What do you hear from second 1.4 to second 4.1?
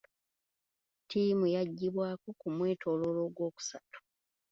yaggyibwako ku mwetooloolo ogwokusatu.